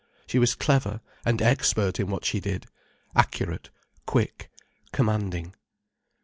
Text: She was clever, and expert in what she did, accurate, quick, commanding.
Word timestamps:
She 0.25 0.39
was 0.39 0.55
clever, 0.55 0.99
and 1.25 1.43
expert 1.43 1.99
in 1.99 2.07
what 2.07 2.25
she 2.25 2.39
did, 2.39 2.65
accurate, 3.15 3.69
quick, 4.07 4.49
commanding. 4.91 5.53